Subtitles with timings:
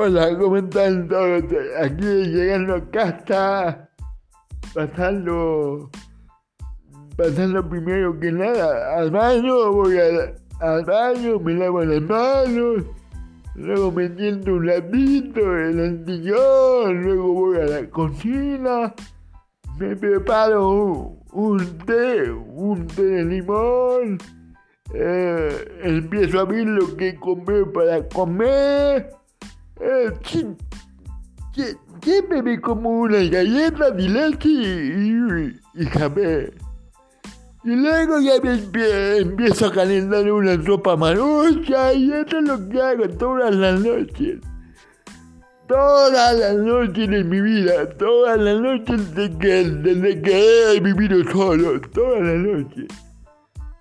[0.00, 1.42] Hola, ¿cómo están todos?
[1.82, 3.90] Aquí llegando a casa,
[4.72, 5.90] pasando,
[7.16, 9.98] pasando primero que nada al baño, voy
[10.60, 12.84] al baño, me lavo las manos,
[13.56, 18.94] luego me siento un ratito en el sillón, luego voy a la cocina,
[19.80, 24.18] me preparo un, un té, un té de limón,
[24.94, 29.17] eh, empiezo a ver lo que compré para comer.
[29.80, 30.46] Eh, sí,
[31.54, 31.62] sí,
[32.02, 36.52] siempre me como una galleta de leche y, y café.
[37.64, 42.68] Y luego ya me empie- empiezo a calentar una sopa marucha y eso es lo
[42.68, 44.40] que hago todas las noches.
[45.66, 51.22] Todas las noches de mi vida, todas las noches desde que, desde que he vivido
[51.30, 52.86] solo, todas las noches.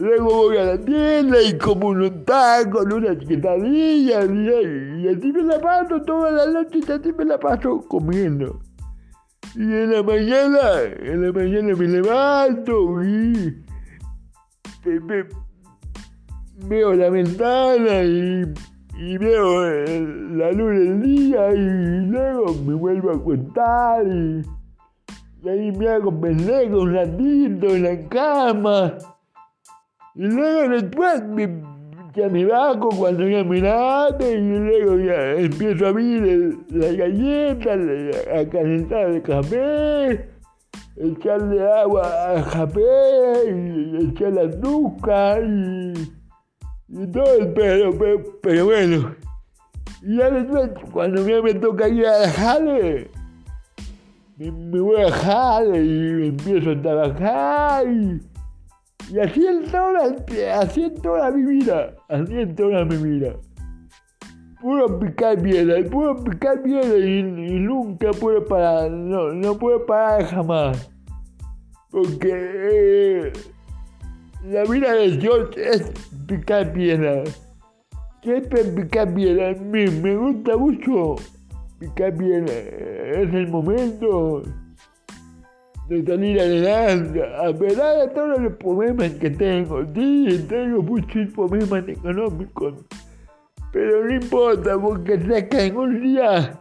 [0.00, 5.42] Luego voy a la tienda y como unos tacos, unas quesadillas y, y así me
[5.42, 8.60] la paso todas las noches, así me la paso comiendo.
[9.56, 10.60] Y en la mañana,
[11.02, 13.56] en la mañana me levanto y
[14.86, 15.26] me-
[16.68, 18.44] veo la ventana y,
[19.00, 24.44] y veo el- la luz del día y luego me vuelvo a acostar y,
[25.42, 28.94] y ahí me hago pendejo un ratito en la cama.
[30.18, 31.62] Y luego después me,
[32.12, 36.90] ya me bajo cuando ya me lave y luego ya empiezo a abrir el- la
[36.92, 40.28] galleta, la- a calentar el café,
[40.96, 42.80] echarle agua al café
[43.46, 45.92] y echarle azúcar y,
[46.88, 49.14] y todo pero, pero, pero bueno.
[50.02, 53.08] Y ya después, cuando ya me toca ir a jale,
[54.36, 58.20] me, me voy a jale y empiezo a trabajar y...
[59.10, 60.16] Y así en toda,
[60.60, 63.34] así en toda mi vida, así en toda mi vida.
[64.60, 70.24] Puro picar piedra, puro picar piedra y, y nunca puedo parar, no, no puedo parar
[70.26, 70.90] jamás.
[71.90, 73.32] Porque eh,
[74.44, 75.90] la vida de Dios es
[76.26, 77.24] picar piedra.
[78.22, 81.16] Siempre picar piedra, me, me gusta mucho
[81.78, 82.52] picar piedra.
[82.52, 84.42] Es el momento
[85.88, 89.84] de salir adelante, a pesar todos los problemas que tengo.
[89.94, 92.74] Sí, tengo muchos problemas económicos,
[93.72, 96.60] pero no importa porque sé que un día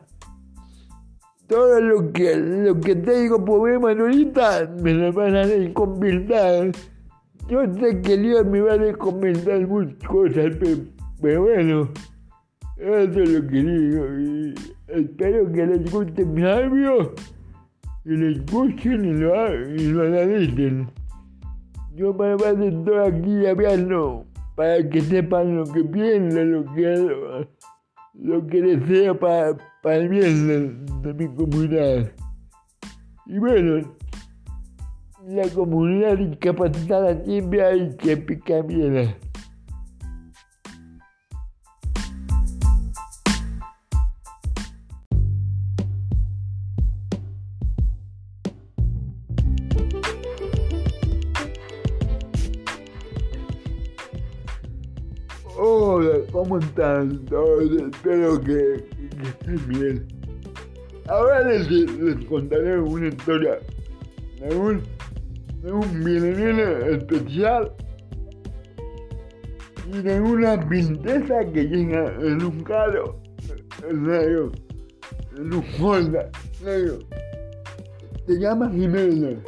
[1.47, 6.71] todo lo que, lo que tengo problemas ahorita me lo van a desconvertir.
[7.49, 10.77] Yo sé que Dios me va a desconvertir muchas cosas, pero,
[11.21, 11.89] pero bueno,
[12.77, 14.55] eso es lo que digo y
[14.87, 17.13] espero que les guste mi audio
[18.07, 20.89] y lo escuchen y lo, y lo analicen.
[21.93, 24.25] Yo me voy a sentar aquí hablando
[24.55, 27.47] para que sepan lo que pienso, lo que,
[28.13, 32.09] lo que deseo para, para el bien de, mi comunidad.
[33.25, 33.93] Y bueno,
[35.27, 39.17] la comunidad discapacitada siempre hay que picar piedra.
[55.59, 57.71] Hola, ¿cómo están todos?
[57.71, 58.85] Espero que,
[59.17, 60.07] que estén bien.
[61.09, 63.57] Ahora les, les contaré una historia
[64.39, 64.83] de un,
[65.63, 66.07] de un
[66.93, 67.73] especial
[69.91, 73.19] y de una princesa que llega en un carro
[73.91, 74.51] negro,
[75.37, 76.29] en un Honda.
[76.59, 79.41] Se llama Jimena.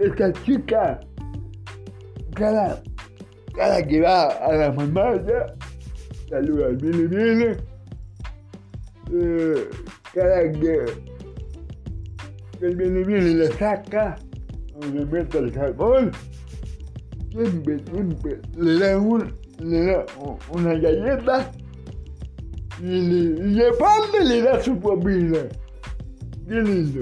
[0.00, 1.00] Esta chica,
[2.34, 2.82] cada
[3.54, 5.54] cada que va a la farmacia,
[6.28, 7.56] saluda al viene, viene.
[9.12, 9.68] Eh,
[10.14, 10.84] cada que,
[12.60, 14.16] el viene, viene le saca,
[14.92, 16.12] le mete el jabón,
[17.30, 20.06] siempre, siempre le da, un, le da
[20.50, 21.50] una galleta
[22.80, 25.46] y, le, y aparte le da su comida.
[26.48, 27.00] Qué lindo.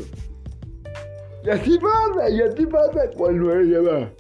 [1.45, 4.20] Y así pasa, y así pasa cuando ella va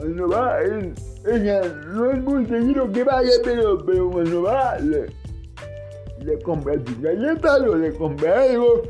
[0.00, 0.94] cuando va, él,
[1.30, 1.60] ella
[1.92, 5.06] no es muy seguido que vaya, pero, pero cuando va, le,
[6.24, 8.82] le compra su galleta o le compra algo,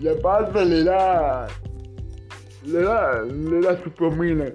[0.00, 1.46] y aparte le da,
[2.66, 4.46] le da, le da su comida.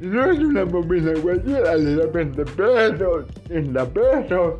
[0.00, 4.54] No es una comida cualquiera, le da 20 pesos, 30 pesos,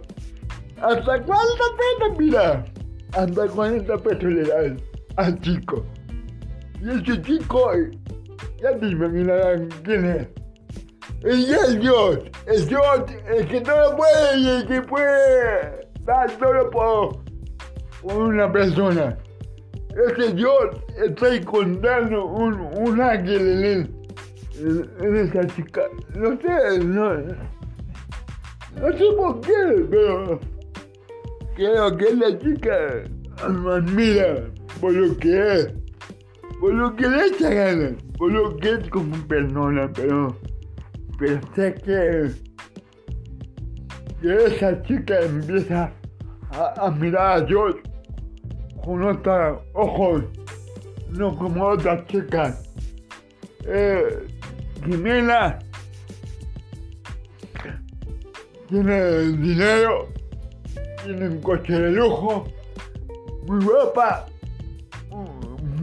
[0.80, 2.64] hasta 40 pesos, mira,
[3.12, 4.80] hasta 40 pesos le dan
[5.16, 5.84] al chico.
[6.80, 7.70] Y ese chico,
[8.60, 10.28] ya te imaginarán quién es.
[11.24, 12.84] Ella es Dios, es Dios
[13.34, 19.18] el que todo puede y el que puede dar todo por, una persona.
[20.10, 23.94] Ese Dios está encontrando un, un ángel en él,
[25.00, 25.82] en esa chica.
[26.14, 27.14] No sé, no,
[28.80, 30.40] no sé por qué, pero
[31.56, 33.04] creo que la chica
[33.48, 34.44] me admira
[34.80, 35.74] por lo que es,
[36.60, 40.36] por lo que le echa ganas, por lo que es como persona, pero,
[41.18, 42.30] pero sé que,
[44.20, 45.92] que esa chica empieza
[46.50, 47.76] a, mirar a Dios
[48.84, 50.24] con otros ojos,
[51.10, 52.72] no como otras chicas.
[53.64, 54.26] Eh,
[54.84, 55.58] Jimena
[58.68, 60.08] tiene dinero,
[61.04, 62.44] tiene un coche de lujo,
[63.46, 64.26] muy guapa,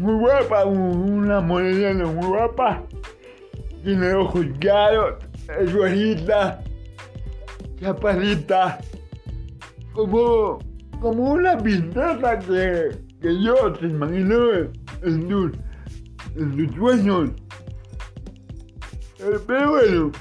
[0.05, 2.83] muy guapa, una morena muy guapa,
[3.83, 5.15] tiene ojos claros,
[5.59, 6.61] es bonita,
[7.79, 8.79] chaparrita,
[9.93, 10.59] como,
[11.01, 14.53] como una princesa que, que yo se imaginó
[15.01, 15.51] en sus,
[16.35, 17.31] en sus sueños.
[19.19, 20.11] Eh, Pero bueno,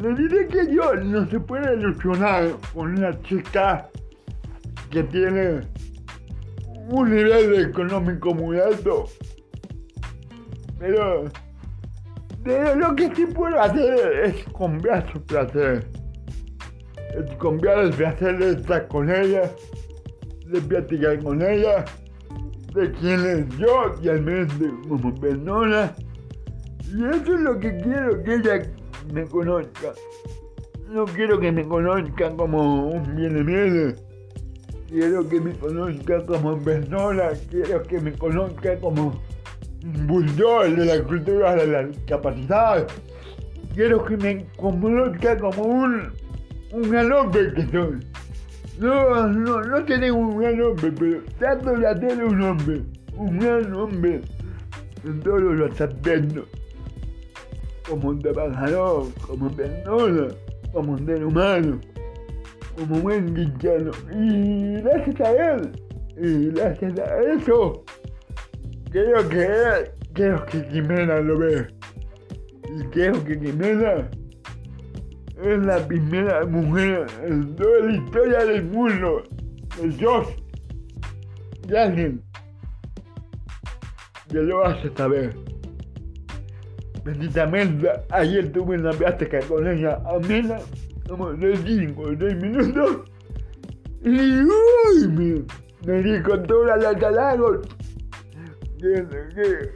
[0.00, 3.88] le diré que Dios no se puede ilusionar con una chica
[4.90, 5.62] que tiene
[6.88, 9.06] un nivel económico muy alto.
[10.82, 11.26] Pero,
[12.42, 15.86] pero lo que sí puedo hacer es cambiar su placer.
[17.16, 19.48] Es cambiar el placer de estar con ella,
[20.48, 21.84] de platicar con ella,
[22.74, 25.94] de quién es yo y al menos de como persona.
[26.92, 28.62] Y eso es lo que quiero que ella
[29.14, 29.92] me conozca.
[30.90, 33.94] No quiero que me conozca como un bien.
[34.88, 37.28] Quiero que me conozca como persona.
[37.48, 39.22] Quiero que me conozca como
[39.84, 42.86] un bulldog de la cultura de la discapacidad.
[43.74, 46.12] Quiero que me conozca como un,
[46.72, 47.98] un gran hombre que soy.
[48.78, 52.82] No, no, no tengo un gran hombre, pero trato de hacer un hombre.
[53.16, 54.22] Un gran hombre
[55.04, 56.48] en todos los aspectos
[57.88, 60.28] como un trabajador, como persona,
[60.72, 61.80] como un ser humano,
[62.76, 63.90] como buen cristiano.
[64.14, 65.72] Y gracias a él,
[66.16, 67.84] y gracias a eso,
[68.92, 71.66] creo que creo que Jimena lo ve.
[72.76, 74.10] Y creo que Jimena
[75.42, 79.22] es la primera mujer en toda la historia del mundo,
[79.82, 80.28] el Dios,
[81.66, 82.22] de alguien
[84.30, 85.34] que lo hace saber.
[87.04, 90.58] Benditamente, ayer tuve una plática con ella amena,
[91.08, 93.10] como de 5 o 6 minutos.
[94.04, 95.44] Y uy, me,
[95.84, 97.66] me dijo todas las halagos
[98.82, 99.70] que,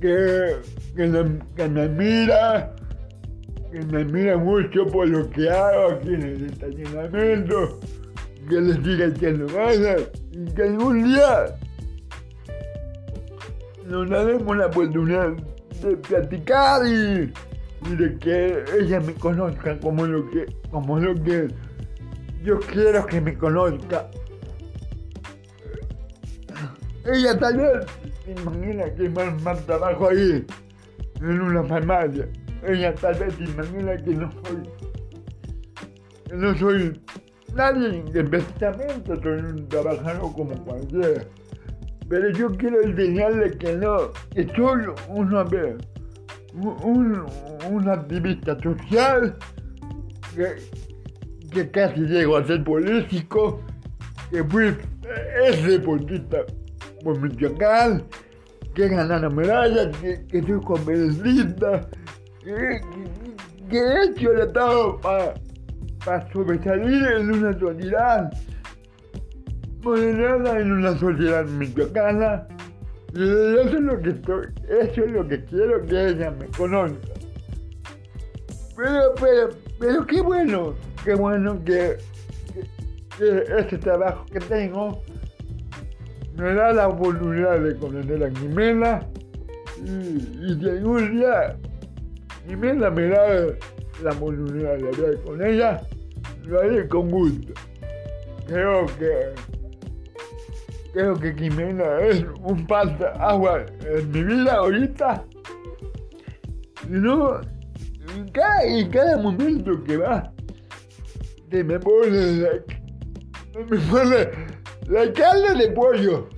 [0.00, 0.56] que,
[0.96, 2.74] que, me, que mira,
[3.70, 7.78] que me mira mucho por lo que hago aquí en el estacionamiento,
[8.48, 10.02] que le siga echando ganas
[10.32, 11.56] y que algún día
[13.86, 15.32] nos daremos la oportunidad
[15.82, 17.32] de platicar y,
[17.96, 21.48] de que ella me conozca como lo que como lo que
[22.42, 24.08] yo quiero que me conozca.
[27.04, 27.86] Ella tal vez
[28.26, 30.44] imagina que más, más trabajo ahí
[31.20, 32.28] en una farmacia.
[32.66, 34.62] Ella tal vez imagina que no soy
[36.28, 37.00] que no soy
[37.54, 41.24] nadie de precisamente soy un trabajador como cualquiera.
[42.08, 45.76] Pero yo quiero enseñarle que no, que soy un hombre,
[46.54, 47.24] un,
[47.70, 49.36] un activista social,
[50.34, 50.56] que,
[51.50, 53.62] que casi llego a ser político,
[54.30, 54.76] que fui,
[55.46, 56.44] es deportista
[57.04, 58.02] por Michoacán,
[58.74, 61.88] que he ganado medallas, que, que soy conferencista,
[62.42, 65.34] que, que, que he hecho todo para
[66.04, 68.30] pa sobresalir en una sociedad
[69.84, 72.46] moderada en una sociedad michoacana.
[73.12, 76.98] Eso es lo que estoy, eso es lo que quiero que ella me conozca.
[78.76, 81.96] Pero, pero, pero qué bueno, qué bueno que,
[82.52, 82.62] que,
[83.16, 85.00] que este trabajo que tengo
[86.36, 89.06] me da la oportunidad de conocer a Jimena
[89.84, 91.56] y, y si algún día
[92.46, 93.46] Jimena me da
[94.02, 95.80] la oportunidad de hablar con ella,
[96.46, 97.52] lo haré con gusto.
[98.46, 99.34] Creo que
[100.92, 105.24] creo que Jimena es un de agua en mi vida ahorita.
[106.88, 107.40] Y no,
[108.14, 110.32] en cada, en cada momento que va,
[111.50, 112.62] que me pone
[113.54, 114.28] me pone
[114.88, 116.28] la carne de pollo,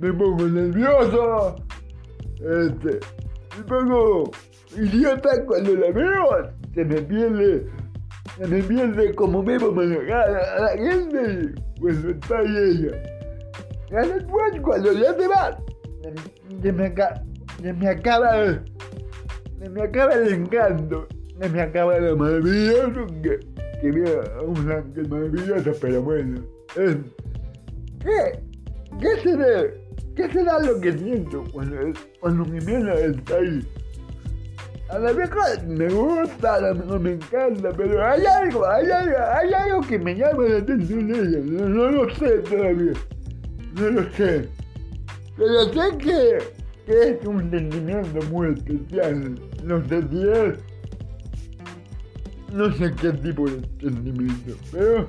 [0.00, 1.56] me pongo nervioso,
[2.38, 3.00] este,
[3.56, 4.30] me pongo
[4.76, 7.66] idiota cuando la veo, se me pierde,
[8.36, 13.02] se me pierde como vemos manejar a la gente cuando está ella.
[13.90, 15.56] Y después cuando ya te vas,
[16.62, 17.22] se me, acaba,
[17.62, 18.32] se me acaba,
[19.60, 21.06] se me acaba el encanto,
[21.40, 23.38] se me acaba lo maravilloso que,
[23.80, 26.40] que veo un ángel maravilloso, pero bueno.
[26.76, 26.96] Es,
[28.04, 28.38] ¿Qué?
[29.00, 29.64] ¿Qué será?
[30.14, 31.76] ¿Qué será lo que siento cuando,
[32.20, 33.66] cuando mi mierda está ahí?
[34.90, 39.16] A la vieja me gusta, a la vieja me encanta, pero hay algo, hay algo,
[39.18, 41.38] hay algo que me llama la atención de ella.
[41.42, 42.92] No, no lo sé todavía.
[43.74, 44.48] No lo sé.
[45.36, 46.38] Pero sé que,
[46.86, 49.40] que es un sentimiento muy especial.
[49.64, 50.58] No sé si es.
[52.52, 55.08] No sé qué tipo de sentimiento, pero.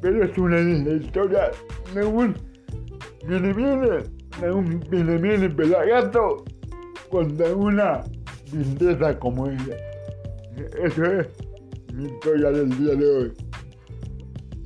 [0.00, 1.50] Pero es una linda historia.
[1.94, 2.40] Me gusta.
[3.26, 3.98] Viene, viene.
[4.90, 6.44] Viene, viene, pelagato.
[7.10, 8.02] Contra una
[8.50, 9.76] princesa como ella.
[10.82, 11.28] Eso es
[11.92, 13.32] mi historia del día de hoy.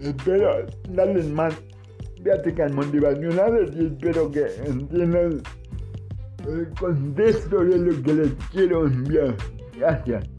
[0.01, 1.55] Espero darles más
[2.23, 5.43] pláticas motivacionales y espero que entiendan
[6.47, 9.35] el contexto de lo que les quiero enviar.
[9.79, 10.34] Gracias.